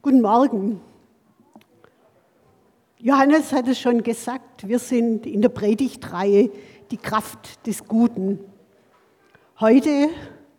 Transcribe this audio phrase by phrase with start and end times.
[0.00, 0.80] Guten Morgen.
[2.98, 6.50] Johannes hat es schon gesagt, wir sind in der Predigtreihe
[6.92, 8.38] Die Kraft des Guten.
[9.58, 10.08] Heute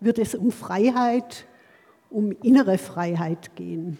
[0.01, 1.45] wird es um Freiheit,
[2.09, 3.97] um innere Freiheit gehen.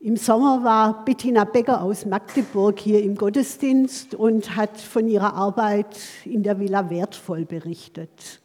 [0.00, 6.00] Im Sommer war Bettina Becker aus Magdeburg hier im Gottesdienst und hat von ihrer Arbeit
[6.24, 8.40] in der Villa Wertvoll berichtet.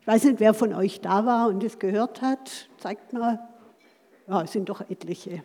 [0.00, 2.70] Ich weiß nicht, wer von euch da war und es gehört hat.
[2.78, 3.49] Zeigt mal.
[4.30, 5.42] Ja, es sind doch etliche.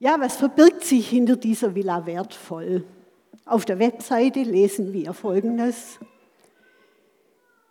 [0.00, 2.82] Ja, was verbirgt sich hinter dieser Villa Wertvoll?
[3.44, 6.00] Auf der Webseite lesen wir Folgendes.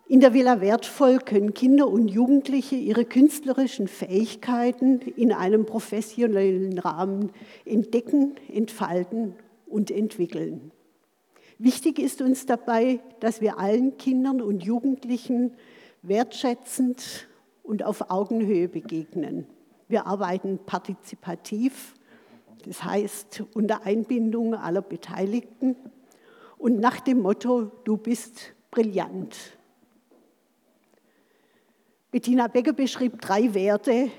[0.08, 7.32] In der Villa Wertvoll können Kinder und Jugendliche ihre künstlerischen Fähigkeiten in einem professionellen Rahmen
[7.66, 10.72] entdecken, entfalten und entwickeln.
[11.58, 15.52] Wichtig ist uns dabei, dass wir allen Kindern und Jugendlichen
[16.02, 17.28] wertschätzend
[17.68, 19.46] und auf Augenhöhe begegnen.
[19.90, 21.94] Wir arbeiten partizipativ,
[22.66, 25.76] das heißt unter Einbindung aller Beteiligten
[26.58, 29.38] und nach dem Motto, du bist brillant.
[32.09, 34.09] Bettina Becker beschrieb drei Werte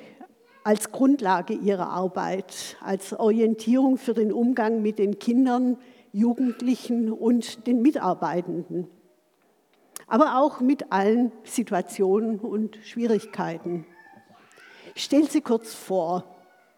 [0.63, 5.79] als Grundlage ihrer Arbeit, als Orientierung für den Umgang mit den Kindern,
[6.13, 8.89] Jugendlichen und den Mitarbeitenden
[10.09, 13.87] aber auch mit allen Situationen und Schwierigkeiten.
[14.95, 16.25] Ich stelle sie kurz vor.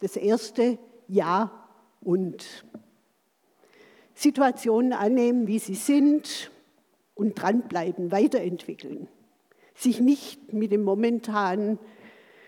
[0.01, 1.53] Das erste, ja
[2.01, 2.65] und.
[4.15, 6.51] Situationen annehmen, wie sie sind
[7.15, 9.09] und dranbleiben, weiterentwickeln.
[9.75, 11.79] Sich nicht mit dem momentanen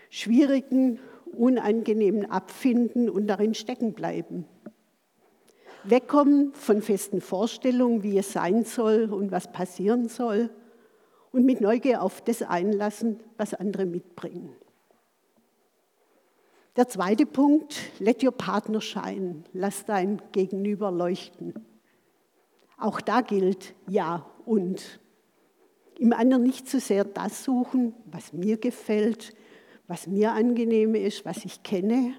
[0.09, 0.99] schwierigen,
[1.31, 4.45] unangenehmen abfinden und darin stecken bleiben.
[5.85, 10.51] Wegkommen von festen Vorstellungen, wie es sein soll und was passieren soll
[11.33, 14.55] und mit Neugier auf das einlassen, was andere mitbringen.
[16.75, 21.53] Der zweite Punkt, let your partner shine, lass dein Gegenüber leuchten.
[22.77, 24.99] Auch da gilt ja und.
[25.99, 29.35] Im anderen nicht zu so sehr das suchen, was mir gefällt,
[29.87, 32.15] was mir angenehm ist, was ich kenne.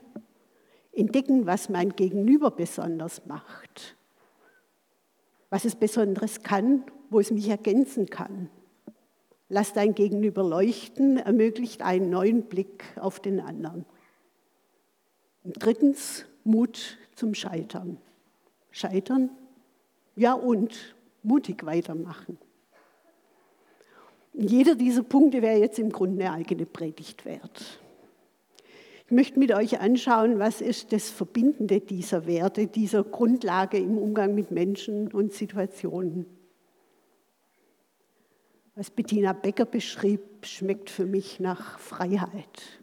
[0.92, 3.96] Entdecken, was mein Gegenüber besonders macht,
[5.50, 8.48] was es Besonderes kann, wo es mich ergänzen kann.
[9.48, 13.84] Lass dein Gegenüber leuchten, ermöglicht einen neuen Blick auf den anderen.
[15.42, 17.98] Und drittens, Mut zum Scheitern.
[18.70, 19.30] Scheitern?
[20.16, 22.38] Ja und mutig weitermachen.
[24.32, 27.80] Und jeder dieser Punkte wäre jetzt im Grunde eine eigene Predigt wert.
[29.06, 34.34] Ich möchte mit euch anschauen, was ist das Verbindende dieser Werte, dieser Grundlage im Umgang
[34.34, 36.26] mit Menschen und Situationen.
[38.76, 42.82] Was Bettina Becker beschrieb, schmeckt für mich nach Freiheit.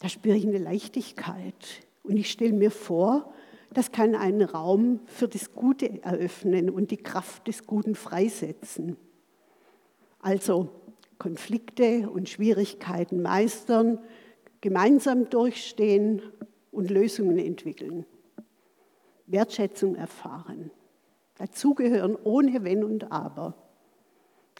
[0.00, 1.54] Da spüre ich eine Leichtigkeit.
[2.02, 3.32] Und ich stelle mir vor,
[3.72, 8.96] das kann einen Raum für das Gute eröffnen und die Kraft des Guten freisetzen.
[10.20, 10.70] Also
[11.18, 14.00] Konflikte und Schwierigkeiten meistern,
[14.60, 16.20] gemeinsam durchstehen
[16.72, 18.06] und Lösungen entwickeln.
[19.26, 20.72] Wertschätzung erfahren.
[21.36, 23.63] Dazugehören ohne Wenn und Aber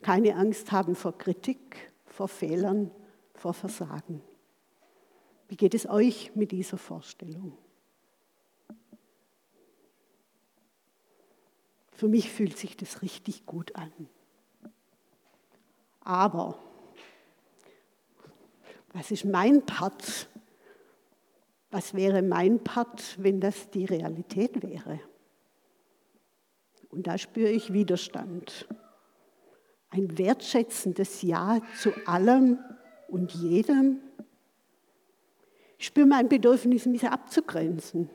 [0.02, 2.90] keine Angst haben vor Kritik, vor Fehlern,
[3.34, 4.22] vor Versagen.
[5.48, 7.56] Wie geht es euch mit dieser Vorstellung?
[11.92, 13.92] Für mich fühlt sich das richtig gut an.
[16.00, 16.58] Aber
[18.92, 20.28] was ist mein Part?
[21.70, 25.00] Was wäre mein Part, wenn das die Realität wäre?
[26.90, 28.68] Und da spüre ich Widerstand
[29.94, 32.58] ein wertschätzendes Ja zu allem
[33.08, 34.00] und jedem.
[35.78, 38.10] Ich spüre mein Bedürfnis, mich abzugrenzen.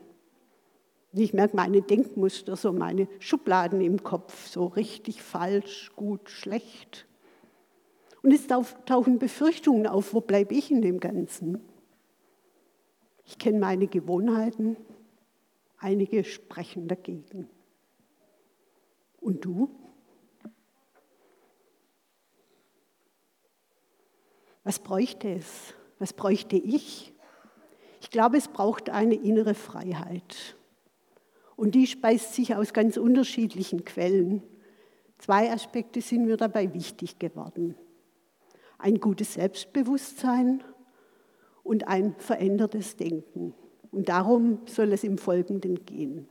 [1.12, 7.06] Ich merke meine Denkmuster, so meine Schubladen im Kopf, so richtig, falsch, gut, schlecht.
[8.22, 11.60] Und es tauchen Befürchtungen auf, wo bleibe ich in dem Ganzen?
[13.24, 14.76] Ich kenne meine Gewohnheiten,
[15.78, 17.48] einige sprechen dagegen.
[19.20, 19.79] Und du?
[24.70, 25.74] Was bräuchte es?
[25.98, 27.12] Was bräuchte ich?
[28.00, 30.54] Ich glaube, es braucht eine innere Freiheit.
[31.56, 34.44] Und die speist sich aus ganz unterschiedlichen Quellen.
[35.18, 37.74] Zwei Aspekte sind mir dabei wichtig geworden.
[38.78, 40.62] Ein gutes Selbstbewusstsein
[41.64, 43.54] und ein verändertes Denken.
[43.90, 46.28] Und darum soll es im Folgenden gehen.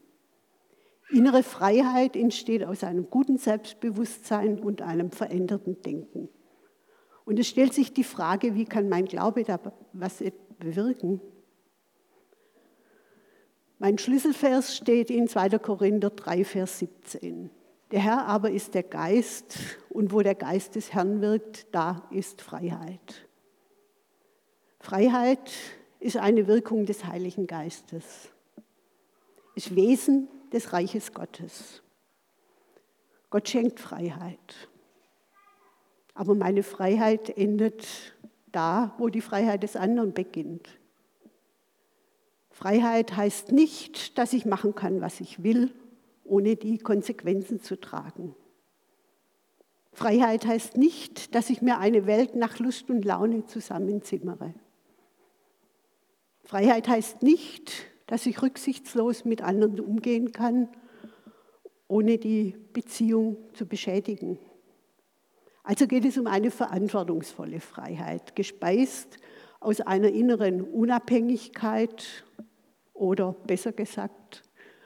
[1.09, 6.29] Innere Freiheit entsteht aus einem guten Selbstbewusstsein und einem veränderten Denken.
[7.29, 9.59] Und es stellt sich die Frage, wie kann mein Glaube da
[9.93, 10.23] was
[10.57, 11.21] bewirken?
[13.77, 15.59] Mein Schlüsselvers steht in 2.
[15.59, 17.51] Korinther 3, Vers 17.
[17.91, 19.59] Der Herr aber ist der Geist
[19.91, 23.27] und wo der Geist des Herrn wirkt, da ist Freiheit.
[24.79, 25.51] Freiheit
[25.99, 28.31] ist eine Wirkung des Heiligen Geistes,
[29.53, 31.83] ist Wesen des Reiches Gottes.
[33.29, 34.68] Gott schenkt Freiheit.
[36.19, 37.87] Aber meine Freiheit endet
[38.51, 40.67] da, wo die Freiheit des anderen beginnt.
[42.51, 45.73] Freiheit heißt nicht, dass ich machen kann, was ich will,
[46.25, 48.35] ohne die Konsequenzen zu tragen.
[49.93, 54.53] Freiheit heißt nicht, dass ich mir eine Welt nach Lust und Laune zusammenzimmere.
[56.43, 57.71] Freiheit heißt nicht,
[58.07, 60.67] dass ich rücksichtslos mit anderen umgehen kann,
[61.87, 64.37] ohne die Beziehung zu beschädigen.
[65.69, 69.19] Also geht es um eine verantwortungsvolle Freiheit, gespeist
[69.59, 72.25] aus einer inneren Unabhängigkeit
[72.91, 74.41] oder besser gesagt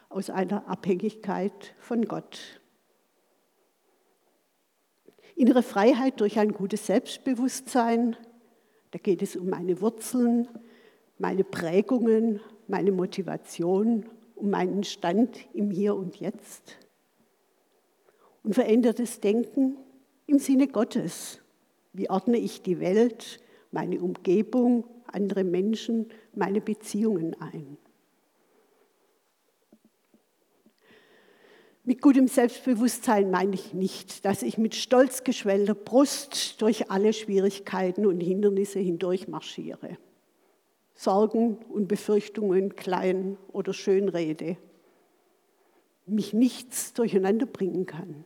[0.10, 2.60] aus einer Abhängigkeit von Gott.
[5.38, 8.18] Innere Freiheit durch ein gutes Selbstbewusstsein,
[8.92, 10.50] da geht es um meine Wurzeln,
[11.18, 16.78] meine Prägungen, meine Motivation, um meinen Stand im Hier und Jetzt.
[18.44, 19.78] Und verändertes Denken
[20.28, 21.40] im Sinne Gottes.
[21.94, 23.40] Wie ordne ich die Welt,
[23.72, 27.78] meine Umgebung, andere Menschen, meine Beziehungen ein?
[31.86, 38.06] Mit gutem Selbstbewusstsein meine ich nicht, dass ich mit stolz geschwellter Brust durch alle Schwierigkeiten
[38.06, 39.98] und Hindernisse hindurch marschiere.
[40.96, 44.56] Sorgen und Befürchtungen klein oder schön rede,
[46.06, 48.24] mich nichts durcheinander bringen kann,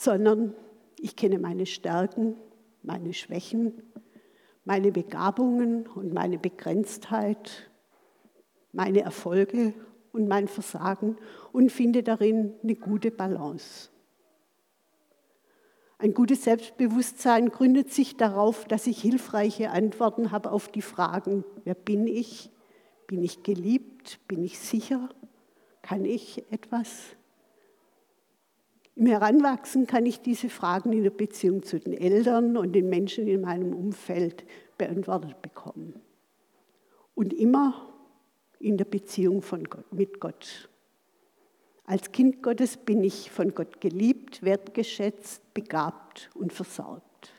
[0.00, 0.54] sondern
[0.98, 2.36] ich kenne meine Stärken,
[2.82, 3.82] meine Schwächen,
[4.64, 7.70] meine Begabungen und meine Begrenztheit,
[8.72, 9.74] meine Erfolge
[10.12, 11.18] und mein Versagen
[11.52, 13.90] und finde darin eine gute Balance.
[15.98, 21.74] Ein gutes Selbstbewusstsein gründet sich darauf, dass ich hilfreiche Antworten habe auf die Fragen, wer
[21.74, 22.50] bin ich?
[23.06, 24.18] Bin ich geliebt?
[24.28, 25.10] Bin ich sicher?
[25.82, 27.16] Kann ich etwas?
[28.96, 33.28] Im Heranwachsen kann ich diese Fragen in der Beziehung zu den Eltern und den Menschen
[33.28, 34.44] in meinem Umfeld
[34.76, 36.00] beantwortet bekommen.
[37.14, 37.88] Und immer
[38.58, 40.68] in der Beziehung von Gott, mit Gott.
[41.84, 47.32] Als Kind Gottes bin ich von Gott geliebt, wertgeschätzt, begabt und versorgt.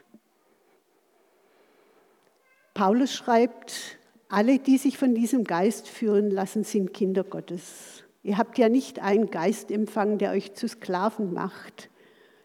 [2.74, 8.04] Paulus schreibt, alle, die sich von diesem Geist führen lassen, sind Kinder Gottes.
[8.24, 11.90] Ihr habt ja nicht einen Geist empfangen, der euch zu Sklaven macht,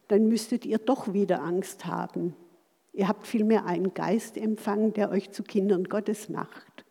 [0.09, 2.35] dann müsstet ihr doch wieder Angst haben.
[2.93, 6.85] Ihr habt vielmehr einen Geist empfangen, der euch zu Kindern Gottes macht.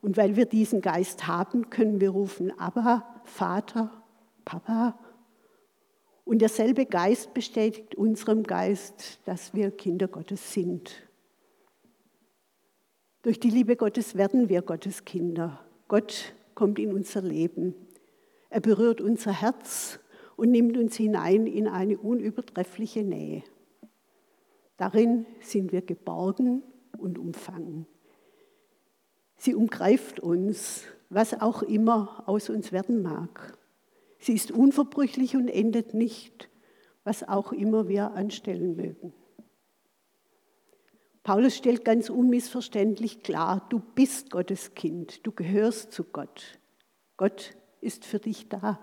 [0.00, 4.02] Und weil wir diesen Geist haben, können wir rufen, aber Vater,
[4.44, 4.98] Papa.
[6.24, 10.90] Und derselbe Geist bestätigt unserem Geist, dass wir Kinder Gottes sind.
[13.22, 15.60] Durch die Liebe Gottes werden wir Gottes Kinder.
[15.88, 17.74] Gott kommt in unser Leben.
[18.54, 19.98] Er berührt unser Herz
[20.36, 23.42] und nimmt uns hinein in eine unübertreffliche Nähe.
[24.76, 26.62] Darin sind wir geborgen
[26.96, 27.88] und umfangen.
[29.36, 33.58] Sie umgreift uns, was auch immer aus uns werden mag.
[34.20, 36.48] Sie ist unverbrüchlich und endet nicht,
[37.02, 39.12] was auch immer wir anstellen mögen.
[41.24, 46.60] Paulus stellt ganz unmissverständlich klar, du bist Gottes Kind, du gehörst zu Gott.
[47.16, 48.80] Gott ist für dich da.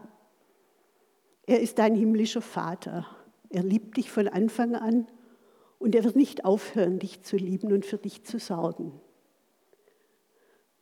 [1.46, 3.06] Er ist dein himmlischer Vater.
[3.50, 5.08] Er liebt dich von Anfang an
[5.80, 9.02] und er wird nicht aufhören, dich zu lieben und für dich zu sorgen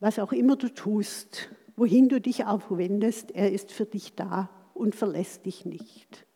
[0.00, 4.50] was auch immer du tust, wohin du dich auch wendest, er ist für dich da
[4.74, 6.26] und verlässt dich nicht.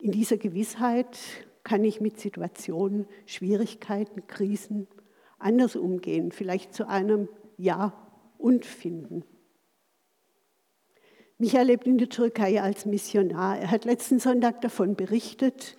[0.00, 1.18] In dieser Gewissheit
[1.62, 4.88] kann ich mit Situationen, Schwierigkeiten, Krisen
[5.38, 7.92] anders umgehen, vielleicht zu einem Ja
[8.38, 9.24] und finden.
[11.42, 13.58] Michael lebt in der Türkei als Missionar.
[13.58, 15.76] Er hat letzten Sonntag davon berichtet,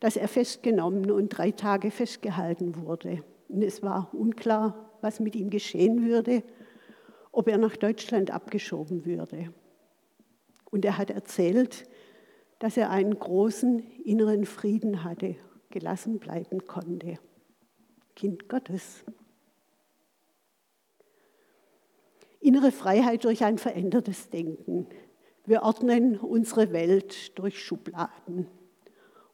[0.00, 3.22] dass er festgenommen und drei Tage festgehalten wurde.
[3.50, 6.42] Und es war unklar, was mit ihm geschehen würde,
[7.30, 9.52] ob er nach Deutschland abgeschoben würde.
[10.70, 11.86] Und er hat erzählt,
[12.58, 15.36] dass er einen großen inneren Frieden hatte,
[15.68, 17.18] gelassen bleiben konnte.
[18.16, 19.04] Kind Gottes.
[22.40, 24.88] Innere Freiheit durch ein verändertes Denken.
[25.44, 28.46] Wir ordnen unsere Welt durch Schubladen.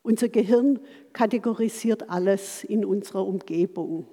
[0.02, 0.78] Unser Gehirn
[1.12, 4.06] kategorisiert alles in unserer Umgebung.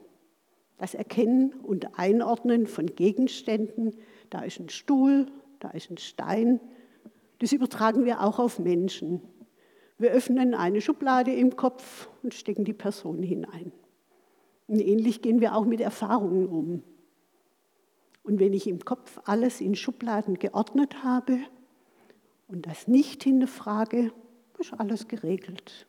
[0.77, 3.95] Das Erkennen und Einordnen von Gegenständen,
[4.29, 5.27] da ist ein Stuhl,
[5.59, 6.59] da ist ein Stein,
[7.39, 9.21] das übertragen wir auch auf Menschen.
[9.97, 13.71] Wir öffnen eine Schublade im Kopf und stecken die Person hinein.
[14.67, 16.83] Und ähnlich gehen wir auch mit Erfahrungen um.
[18.23, 21.37] Und wenn ich im Kopf alles in Schubladen geordnet habe
[22.47, 24.11] und das nicht hinterfrage,
[24.59, 25.87] ist alles geregelt.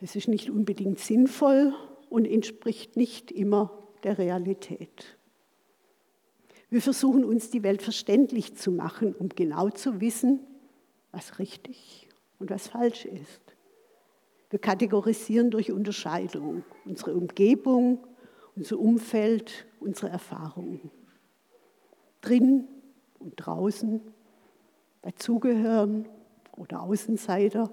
[0.00, 1.74] Das ist nicht unbedingt sinnvoll
[2.10, 5.16] und entspricht nicht immer der Realität.
[6.68, 10.40] Wir versuchen uns die Welt verständlich zu machen, um genau zu wissen,
[11.12, 12.08] was richtig
[12.38, 13.40] und was falsch ist.
[14.50, 18.06] Wir kategorisieren durch Unterscheidung unsere Umgebung,
[18.54, 20.90] unser Umfeld, unsere Erfahrungen.
[22.20, 22.68] Drin
[23.18, 24.00] und draußen,
[25.02, 26.08] dazugehören
[26.56, 27.70] oder Außenseiter,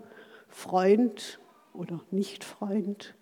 [0.48, 1.40] Freund
[1.74, 3.16] oder Nicht-Freund.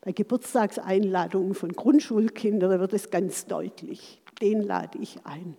[0.00, 4.22] Bei Geburtstagseinladungen von Grundschulkindern wird es ganz deutlich.
[4.40, 5.56] Den lade ich ein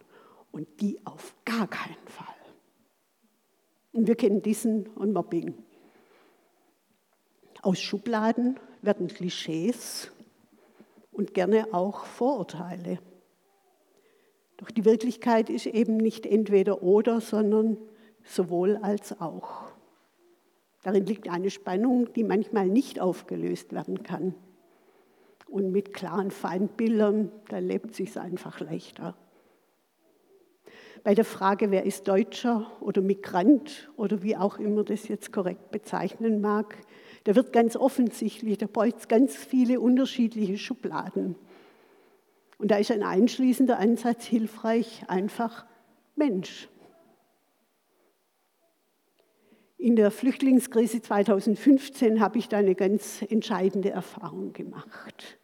[0.52, 2.28] und die auf gar keinen Fall.
[3.92, 5.56] Und wir kennen Dissen und Mobbing.
[7.62, 10.12] Aus Schubladen werden Klischees
[11.12, 13.00] und gerne auch Vorurteile.
[14.58, 17.78] Doch die Wirklichkeit ist eben nicht entweder oder, sondern
[18.24, 19.72] sowohl als auch.
[20.84, 24.36] Darin liegt eine Spannung, die manchmal nicht aufgelöst werden kann.
[25.48, 29.16] Und mit klaren Feindbildern, da lebt es sich einfach leichter.
[31.04, 35.70] Bei der Frage, wer ist Deutscher oder Migrant oder wie auch immer das jetzt korrekt
[35.70, 36.78] bezeichnen mag,
[37.26, 41.36] da wird ganz offensichtlich, da braucht es ganz viele unterschiedliche Schubladen.
[42.58, 45.66] Und da ist ein einschließender Ansatz hilfreich, einfach
[46.16, 46.70] Mensch.
[49.78, 55.38] In der Flüchtlingskrise 2015 habe ich da eine ganz entscheidende Erfahrung gemacht.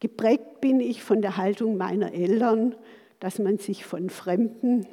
[0.00, 2.74] Geprägt bin ich von der Haltung meiner Eltern,
[3.20, 4.86] dass man sich von Fremden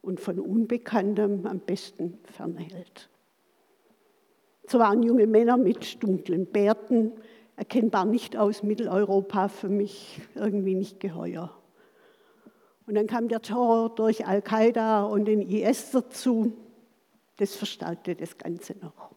[0.00, 3.10] und von Unbekanntem am besten fernhält.
[4.66, 7.12] So waren junge Männer mit dunklen Bärten,
[7.56, 11.56] erkennbar nicht aus Mitteleuropa, für mich irgendwie nicht geheuer.
[12.86, 16.52] Und dann kam der Terror durch Al-Qaida und den IS dazu.
[17.36, 19.10] Das verstärkte das Ganze noch.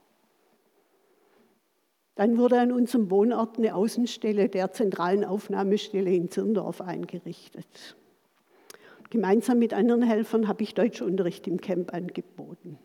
[2.15, 7.95] Dann wurde an unserem Wohnort eine Außenstelle der zentralen Aufnahmestelle in Zirndorf eingerichtet.
[9.09, 12.79] Gemeinsam mit anderen Helfern habe ich Deutschunterricht im Camp angeboten.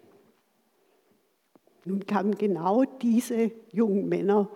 [1.85, 4.49] Nun kamen genau diese jungen Männer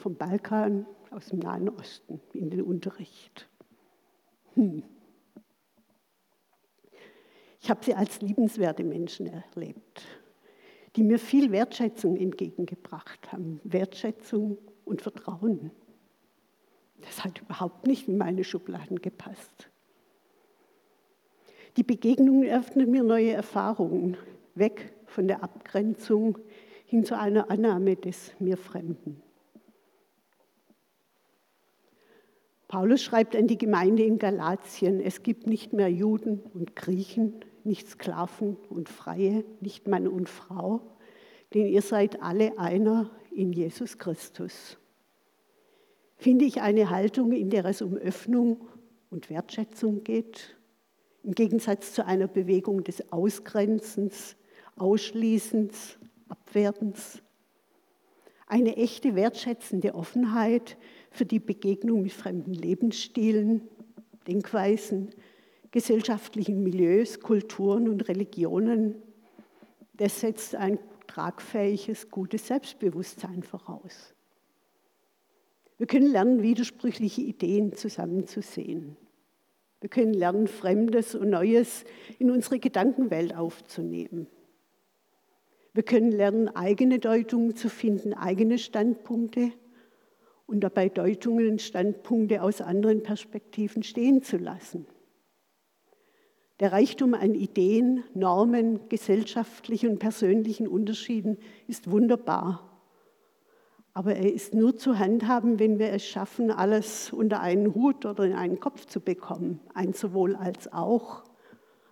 [0.00, 3.48] vom Balkan, aus dem Nahen Osten in den Unterricht.
[4.54, 4.82] Hm.
[7.60, 10.02] Ich habe sie als liebenswerte Menschen erlebt,
[10.96, 13.60] die mir viel Wertschätzung entgegengebracht haben.
[13.64, 15.70] Wertschätzung und Vertrauen.
[17.02, 19.70] Das hat überhaupt nicht in meine Schubladen gepasst.
[21.76, 24.16] Die Begegnungen eröffnen mir neue Erfahrungen,
[24.54, 26.38] weg von der Abgrenzung
[26.86, 29.22] hin zu einer Annahme des mir Fremden.
[32.70, 37.88] Paulus schreibt an die Gemeinde in Galatien, es gibt nicht mehr Juden und Griechen, nicht
[37.88, 40.80] Sklaven und Freie, nicht Mann und Frau,
[41.52, 44.78] denn ihr seid alle einer in Jesus Christus.
[46.16, 48.68] Finde ich eine Haltung, in der es um Öffnung
[49.10, 50.56] und Wertschätzung geht,
[51.24, 54.36] im Gegensatz zu einer Bewegung des Ausgrenzens,
[54.76, 55.98] Ausschließens,
[56.28, 57.20] Abwertens.
[58.46, 60.76] Eine echte wertschätzende Offenheit
[61.10, 63.62] für die Begegnung mit fremden Lebensstilen,
[64.26, 65.10] Denkweisen,
[65.70, 68.94] gesellschaftlichen Milieus, Kulturen und Religionen,
[69.94, 74.14] das setzt ein tragfähiges, gutes Selbstbewusstsein voraus.
[75.76, 78.96] Wir können lernen, widersprüchliche Ideen zusammenzusehen.
[79.80, 81.84] Wir können lernen, Fremdes und Neues
[82.18, 84.26] in unsere Gedankenwelt aufzunehmen.
[85.72, 89.52] Wir können lernen, eigene Deutungen zu finden, eigene Standpunkte
[90.50, 94.84] und dabei Deutungen und Standpunkte aus anderen Perspektiven stehen zu lassen.
[96.58, 101.38] Der Reichtum an Ideen, Normen, gesellschaftlichen und persönlichen Unterschieden
[101.68, 102.66] ist wunderbar.
[103.94, 108.24] Aber er ist nur zu handhaben, wenn wir es schaffen, alles unter einen Hut oder
[108.24, 109.60] in einen Kopf zu bekommen.
[109.72, 111.22] Ein sowohl als auch,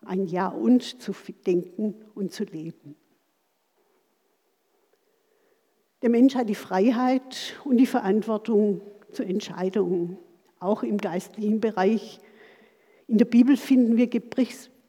[0.04, 1.12] ein Ja und zu
[1.46, 2.96] denken und zu leben.
[6.02, 10.18] Der Mensch hat die Freiheit und die Verantwortung zur Entscheidung,
[10.60, 12.20] auch im geistlichen Bereich
[13.06, 14.08] in der Bibel finden wir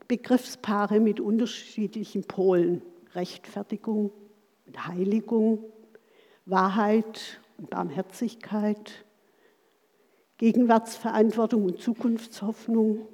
[0.08, 2.82] Begriffspaare mit unterschiedlichen Polen.
[3.14, 4.12] Rechtfertigung,
[4.66, 5.64] und Heiligung,
[6.46, 9.06] Wahrheit und Barmherzigkeit,
[10.38, 13.08] Gegenwartsverantwortung und Zukunftshoffnung,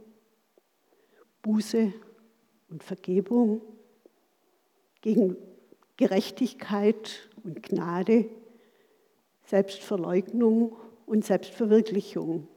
[1.42, 1.94] Buße
[2.70, 3.62] und Vergebung,
[5.02, 5.38] gegen
[5.98, 8.26] Gerechtigkeit und Gnade,
[9.46, 10.76] Selbstverleugnung
[11.06, 12.48] und Selbstverwirklichung.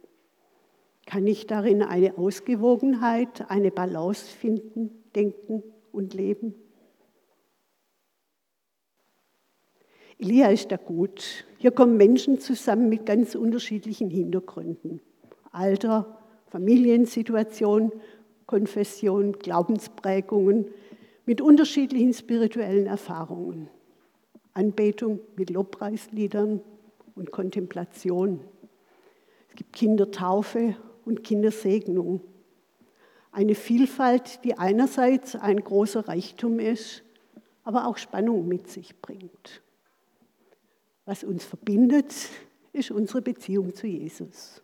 [1.07, 6.55] Kann ich darin eine Ausgewogenheit, eine Balance finden, denken und leben?
[10.19, 11.45] Elia ist da gut.
[11.59, 15.01] Hier kommen Menschen zusammen mit ganz unterschiedlichen Hintergründen.
[15.53, 17.93] Alter, Familiensituation,
[18.47, 20.67] Konfession, Glaubensprägungen,
[21.25, 23.69] mit unterschiedlichen spirituellen Erfahrungen.
[24.59, 26.61] Anbetung mit Lobpreisliedern
[27.15, 28.41] und Kontemplation.
[29.49, 32.21] Es gibt Kindertaufe und Kindersegnung.
[33.31, 37.05] Eine Vielfalt, die einerseits ein großer Reichtum ist,
[37.63, 39.63] aber auch Spannung mit sich bringt.
[41.05, 42.13] Was uns verbindet,
[42.73, 44.61] ist unsere Beziehung zu Jesus.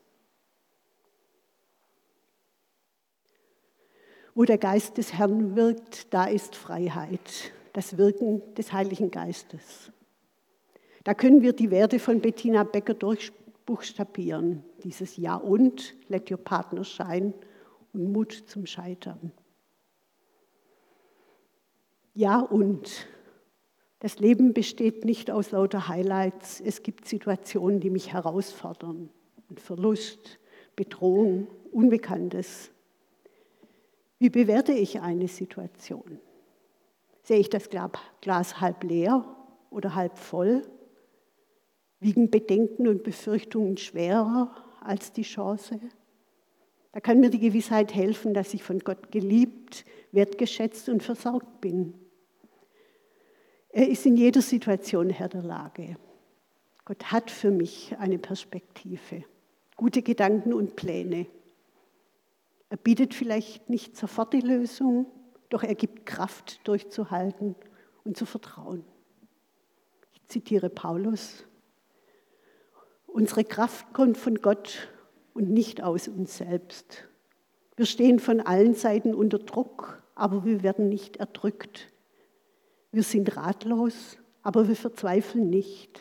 [4.35, 9.93] Wo der Geist des Herrn wirkt, da ist Freiheit, das Wirken des Heiligen Geistes.
[11.03, 14.65] Da können wir die Werte von Bettina Becker durchbuchstabieren.
[14.83, 17.35] Dieses Ja und, let your partner shine
[17.93, 19.33] und Mut zum Scheitern.
[22.15, 23.07] Ja und,
[23.99, 26.61] das Leben besteht nicht aus lauter Highlights.
[26.61, 29.11] Es gibt Situationen, die mich herausfordern.
[29.49, 30.39] Und Verlust,
[30.77, 32.71] Bedrohung, Unbekanntes.
[34.19, 36.21] Wie bewerte ich eine Situation?
[37.25, 37.71] Sehe ich das
[38.21, 39.25] Glas halb leer
[39.71, 40.63] oder halb voll?
[41.99, 45.81] Wiegen Bedenken und Befürchtungen schwerer als die Chance?
[46.93, 51.95] Da kann mir die Gewissheit helfen, dass ich von Gott geliebt, wertgeschätzt und versorgt bin.
[53.71, 55.97] Er ist in jeder Situation Herr der Lage.
[56.85, 59.25] Gott hat für mich eine Perspektive,
[59.77, 61.27] gute Gedanken und Pläne.
[62.69, 65.07] Er bietet vielleicht nicht sofort die Lösung,
[65.55, 67.55] doch er gibt Kraft durchzuhalten
[68.03, 68.85] und zu vertrauen.
[70.13, 71.45] Ich zitiere Paulus.
[73.07, 74.89] Unsere Kraft kommt von Gott
[75.33, 77.05] und nicht aus uns selbst.
[77.77, 81.93] Wir stehen von allen Seiten unter Druck, aber wir werden nicht erdrückt.
[82.91, 86.01] Wir sind ratlos, aber wir verzweifeln nicht.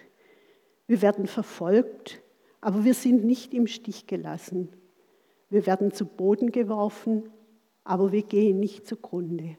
[0.87, 2.23] Wir werden verfolgt,
[2.59, 4.69] aber wir sind nicht im Stich gelassen.
[5.51, 7.29] Wir werden zu Boden geworfen,
[7.83, 9.57] aber wir gehen nicht zugrunde.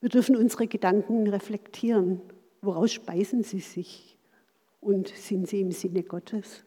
[0.00, 2.20] Wir dürfen unsere Gedanken reflektieren.
[2.60, 4.18] Woraus speisen sie sich?
[4.80, 6.64] Und sind sie im Sinne Gottes?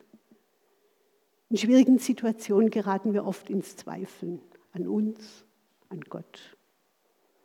[1.50, 4.42] In schwierigen Situationen geraten wir oft ins Zweifeln
[4.72, 5.46] an uns,
[5.90, 6.58] an Gott.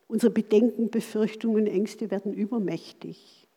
[0.09, 3.49] Unsere Bedenken, Befürchtungen, Ängste werden übermächtig.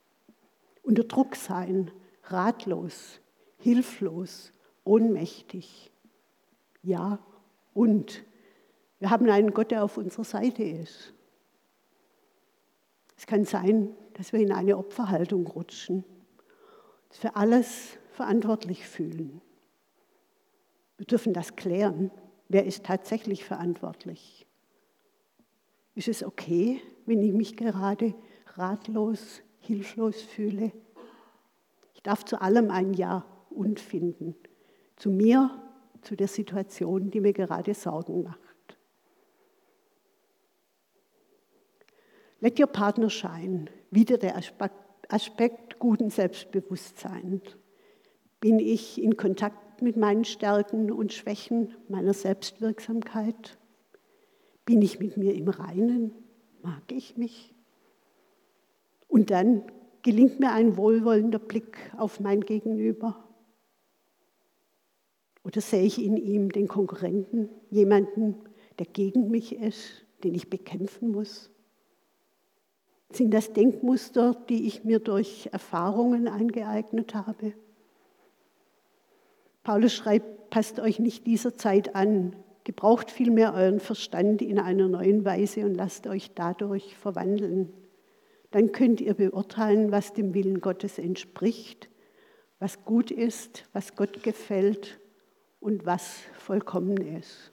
[0.83, 1.91] Unter Druck sein,
[2.23, 3.19] ratlos,
[3.57, 5.91] hilflos, ohnmächtig.
[6.83, 7.19] Ja,
[7.73, 8.23] und
[9.03, 11.13] wir haben einen Gott, der auf unserer Seite ist.
[13.17, 16.05] Es kann sein, dass wir in eine Opferhaltung rutschen,
[17.09, 19.41] uns für alles verantwortlich fühlen.
[20.95, 22.11] Wir dürfen das klären.
[22.47, 24.47] Wer ist tatsächlich verantwortlich?
[25.95, 28.15] Ist es okay, wenn ich mich gerade
[28.55, 30.71] ratlos, hilflos fühle?
[31.93, 34.33] Ich darf zu allem ein Ja und finden.
[34.95, 35.61] Zu mir,
[36.03, 38.42] zu der Situation, die mir gerade Sorgen macht.
[42.43, 43.67] Let your partner shine.
[43.89, 44.35] Wieder der
[45.07, 47.41] Aspekt guten Selbstbewusstseins.
[48.41, 53.57] Bin ich in Kontakt mit meinen Stärken und Schwächen, meiner Selbstwirksamkeit?
[54.65, 56.11] Bin ich mit mir im Reinen?
[56.61, 57.55] Mag ich mich?
[59.07, 59.63] Und dann
[60.01, 63.23] gelingt mir ein wohlwollender Blick auf mein Gegenüber.
[65.45, 68.35] Oder sehe ich in ihm den Konkurrenten, jemanden,
[68.79, 71.52] der gegen mich ist, den ich bekämpfen muss?
[73.13, 77.53] Sind das Denkmuster, die ich mir durch Erfahrungen angeeignet habe?
[79.63, 85.25] Paulus schreibt, passt euch nicht dieser Zeit an, Gebraucht vielmehr euren Verstand in einer neuen
[85.25, 87.73] Weise und lasst euch dadurch verwandeln.
[88.51, 91.89] Dann könnt ihr beurteilen, was dem Willen Gottes entspricht,
[92.59, 94.99] was gut ist, was Gott gefällt
[95.59, 97.51] und was vollkommen ist.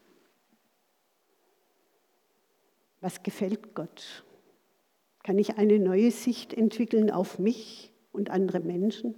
[3.01, 4.25] Was gefällt Gott?
[5.23, 9.15] Kann ich eine neue Sicht entwickeln auf mich und andere Menschen?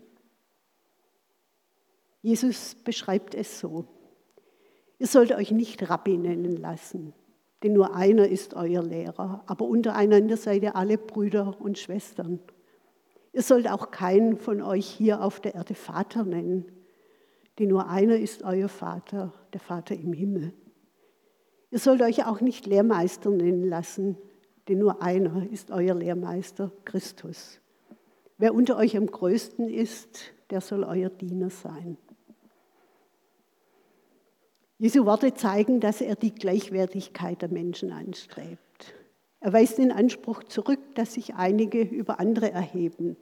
[2.21, 3.87] Jesus beschreibt es so.
[4.99, 7.13] Ihr sollt euch nicht Rabbi nennen lassen,
[7.63, 12.39] denn nur einer ist euer Lehrer, aber untereinander seid ihr alle Brüder und Schwestern.
[13.33, 16.67] Ihr sollt auch keinen von euch hier auf der Erde Vater nennen,
[17.59, 20.53] denn nur einer ist euer Vater, der Vater im Himmel.
[21.71, 24.17] Ihr sollt euch auch nicht Lehrmeister nennen lassen,
[24.69, 27.61] denn nur einer ist euer Lehrmeister, Christus.
[28.39, 31.97] Wer unter euch am größten ist, der soll euer Diener sein.
[34.79, 38.95] Jesu Worte zeigen, dass er die Gleichwertigkeit der Menschen anstrebt.
[39.39, 43.17] Er weist den Anspruch zurück, dass sich einige über andere erheben,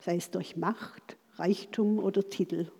[0.00, 2.70] sei es durch Macht, Reichtum oder Titel.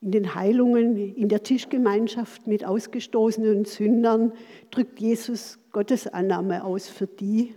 [0.00, 4.32] In den Heilungen, in der Tischgemeinschaft mit ausgestoßenen Sündern
[4.72, 7.54] drückt Jesus Gottes Annahme aus für die,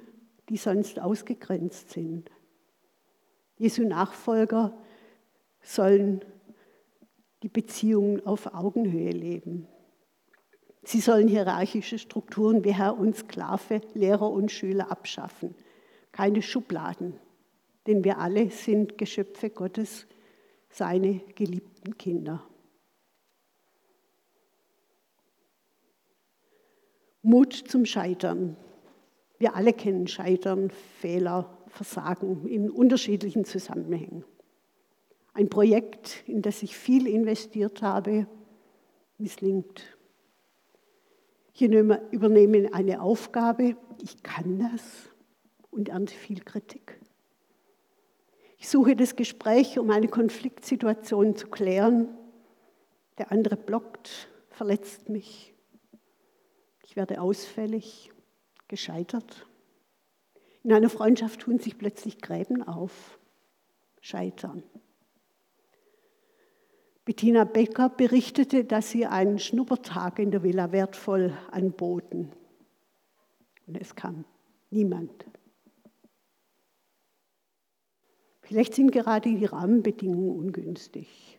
[0.50, 2.32] die sonst ausgegrenzt sind.
[3.58, 4.74] Jesu Nachfolger
[5.62, 6.24] sollen
[7.44, 9.68] die Beziehungen auf Augenhöhe leben.
[10.84, 15.56] Sie sollen hierarchische Strukturen wie Herr und Sklave, Lehrer und Schüler abschaffen.
[16.12, 17.20] Keine Schubladen,
[17.88, 20.06] denn wir alle sind Geschöpfe Gottes,
[20.70, 22.44] seine geliebten Kinder.
[27.26, 28.56] Mut zum Scheitern.
[29.40, 34.24] Wir alle kennen Scheitern, Fehler, Versagen in unterschiedlichen Zusammenhängen.
[35.34, 38.28] Ein Projekt, in das ich viel investiert habe,
[39.18, 39.98] misslingt.
[41.52, 45.10] Ich übernehme eine Aufgabe, ich kann das
[45.72, 47.02] und ernte viel Kritik.
[48.60, 52.08] Ich suche das Gespräch, um eine Konfliktsituation zu klären.
[53.18, 55.55] Der andere blockt, verletzt mich.
[56.96, 58.10] Ich werde ausfällig,
[58.70, 59.46] gescheitert.
[60.64, 63.20] In einer Freundschaft tun sich plötzlich Gräben auf.
[64.00, 64.64] Scheitern.
[67.04, 72.32] Bettina Becker berichtete, dass sie einen Schnuppertag in der Villa wertvoll anboten.
[73.68, 74.24] Und es kam
[74.70, 75.26] niemand.
[78.40, 81.35] Vielleicht sind gerade die Rahmenbedingungen ungünstig.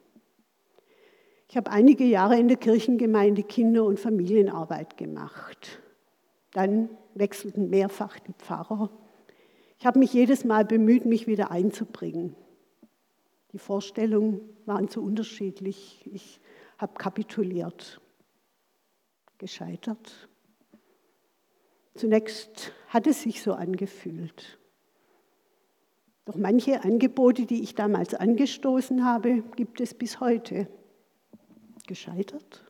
[1.49, 5.81] Ich habe einige Jahre in der Kirchengemeinde Kinder- und Familienarbeit gemacht.
[6.53, 8.91] Dann wechselten mehrfach die Pfarrer.
[9.79, 12.35] Ich habe mich jedes Mal bemüht, mich wieder einzubringen.
[13.53, 16.09] Die Vorstellungen waren zu unterschiedlich.
[16.13, 16.41] Ich
[16.79, 18.01] habe kapituliert,
[19.39, 20.29] gescheitert.
[21.95, 24.59] Zunächst hat es sich so angefühlt.
[26.27, 30.69] Doch manche Angebote, die ich damals angestoßen habe, gibt es bis heute.
[31.87, 32.65] Gescheitert?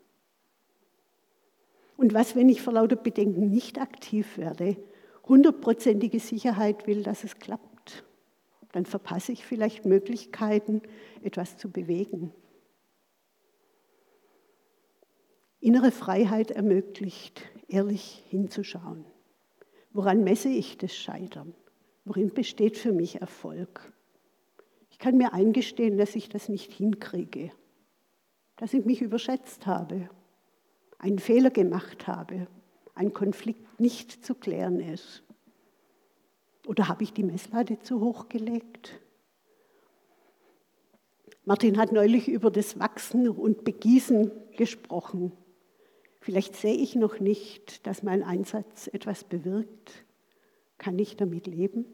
[1.96, 4.76] Und was, wenn ich vor lauter Bedenken nicht aktiv werde,
[5.24, 8.04] hundertprozentige Sicherheit will, dass es klappt?
[8.72, 10.82] Dann verpasse ich vielleicht Möglichkeiten,
[11.22, 12.32] etwas zu bewegen.
[15.60, 19.04] Innere Freiheit ermöglicht, ehrlich hinzuschauen.
[19.92, 21.54] Woran messe ich das Scheitern?
[22.04, 23.92] Worin besteht für mich Erfolg?
[24.90, 27.50] Ich kann mir eingestehen, dass ich das nicht hinkriege,
[28.56, 30.08] dass ich mich überschätzt habe
[30.98, 32.46] einen Fehler gemacht habe,
[32.94, 35.22] ein Konflikt nicht zu klären ist?
[36.66, 39.00] Oder habe ich die Messlatte zu hoch gelegt?
[41.44, 45.32] Martin hat neulich über das Wachsen und Begießen gesprochen.
[46.20, 50.04] Vielleicht sehe ich noch nicht, dass mein Einsatz etwas bewirkt.
[50.76, 51.86] Kann ich damit leben?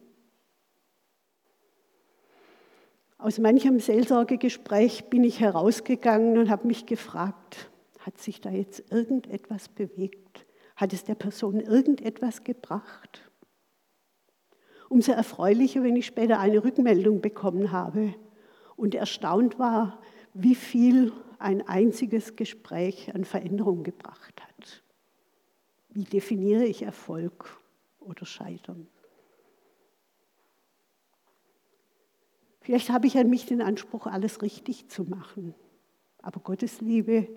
[3.23, 9.69] Aus manchem Seelsorgegespräch bin ich herausgegangen und habe mich gefragt, hat sich da jetzt irgendetwas
[9.69, 10.45] bewegt?
[10.75, 13.31] Hat es der Person irgendetwas gebracht?
[14.89, 18.13] Umso erfreulicher, wenn ich später eine Rückmeldung bekommen habe
[18.75, 20.01] und erstaunt war,
[20.35, 24.83] wie viel ein einziges Gespräch an Veränderung gebracht hat.
[25.91, 27.57] Wie definiere ich Erfolg
[28.01, 28.89] oder Scheitern?
[32.63, 35.55] Vielleicht habe ich an mich den Anspruch, alles richtig zu machen.
[36.23, 37.29] Aber Gottes Liebe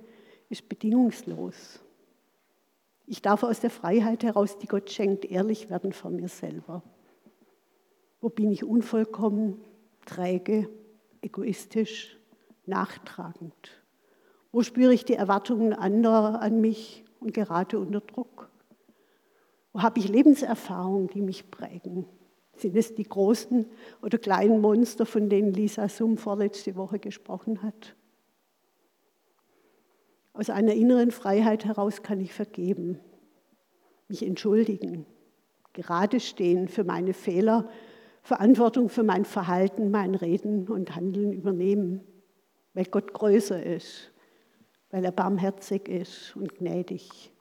[0.49, 1.83] ist bedingungslos.
[3.07, 6.83] Ich darf aus der Freiheit heraus, die Gott schenkt, ehrlich werden vor mir selber.
[8.21, 9.59] Wo bin ich unvollkommen,
[10.05, 10.69] träge,
[11.21, 12.19] egoistisch,
[12.65, 13.83] nachtragend?
[14.51, 18.49] Wo spüre ich die Erwartungen anderer an mich und gerate unter Druck?
[19.73, 22.05] Wo habe ich Lebenserfahrungen, die mich prägen?
[22.57, 23.65] Sind es die großen
[24.01, 27.95] oder kleinen Monster, von denen Lisa Summ vorletzte Woche gesprochen hat?
[30.33, 32.99] Aus einer inneren Freiheit heraus kann ich vergeben,
[34.07, 35.05] mich entschuldigen,
[35.73, 37.69] gerade stehen für meine Fehler,
[38.21, 42.01] Verantwortung für mein Verhalten, mein Reden und Handeln übernehmen,
[42.73, 44.11] weil Gott größer ist,
[44.89, 47.31] weil er barmherzig ist und gnädig.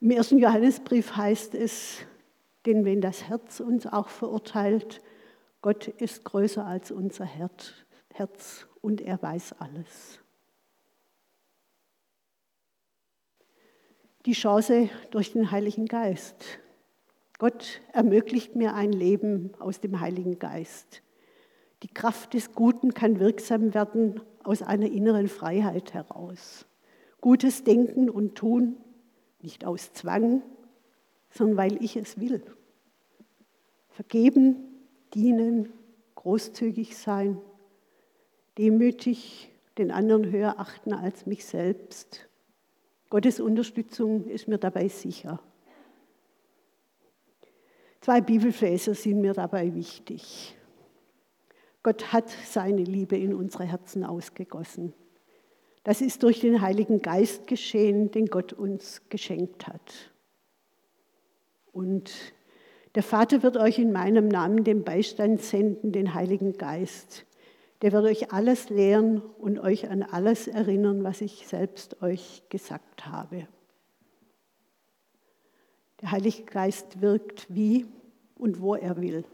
[0.00, 1.98] Im ersten Johannesbrief heißt es,
[2.66, 5.00] denn wenn das Herz uns auch verurteilt,
[5.62, 10.20] Gott ist größer als unser Herz und er weiß alles.
[14.26, 16.44] Die Chance durch den Heiligen Geist.
[17.38, 21.02] Gott ermöglicht mir ein Leben aus dem Heiligen Geist.
[21.82, 26.66] Die Kraft des Guten kann wirksam werden aus einer inneren Freiheit heraus.
[27.22, 28.76] Gutes Denken und Tun,
[29.40, 30.42] nicht aus Zwang,
[31.30, 32.42] sondern weil ich es will.
[33.88, 34.56] Vergeben,
[35.14, 35.72] dienen,
[36.14, 37.40] großzügig sein,
[38.58, 42.28] demütig, den anderen höher achten als mich selbst.
[43.08, 45.40] Gottes Unterstützung ist mir dabei sicher.
[48.00, 50.56] Zwei Bibelverse sind mir dabei wichtig.
[51.82, 54.92] Gott hat seine Liebe in unsere Herzen ausgegossen.
[55.82, 60.09] Das ist durch den Heiligen Geist geschehen, den Gott uns geschenkt hat.
[61.72, 62.12] Und
[62.94, 67.24] der Vater wird euch in meinem Namen den Beistand senden, den Heiligen Geist.
[67.82, 73.06] Der wird euch alles lehren und euch an alles erinnern, was ich selbst euch gesagt
[73.06, 73.46] habe.
[76.00, 77.86] Der Heilige Geist wirkt wie
[78.34, 79.24] und wo er will.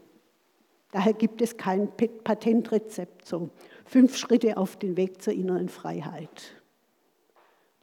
[0.91, 3.49] Daher gibt es kein Patentrezept, so
[3.85, 6.61] fünf Schritte auf den Weg zur inneren Freiheit.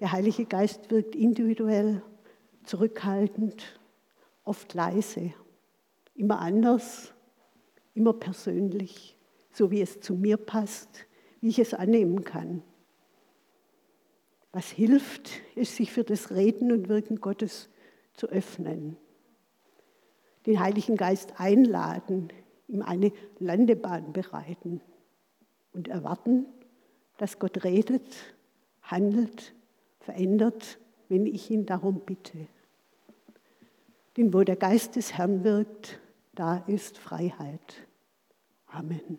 [0.00, 2.02] Der Heilige Geist wirkt individuell,
[2.64, 3.78] zurückhaltend,
[4.44, 5.32] oft leise,
[6.14, 7.12] immer anders,
[7.94, 9.16] immer persönlich,
[9.52, 11.06] so wie es zu mir passt,
[11.40, 12.62] wie ich es annehmen kann.
[14.52, 17.68] Was hilft, ist, sich für das Reden und Wirken Gottes
[18.14, 18.96] zu öffnen.
[20.46, 22.28] Den Heiligen Geist einladen,
[22.68, 24.80] ihm eine Landebahn bereiten
[25.72, 26.46] und erwarten,
[27.16, 28.14] dass Gott redet,
[28.82, 29.54] handelt,
[30.00, 30.78] verändert,
[31.08, 32.46] wenn ich ihn darum bitte.
[34.16, 36.00] Denn wo der Geist des Herrn wirkt,
[36.34, 37.86] da ist Freiheit.
[38.66, 39.18] Amen.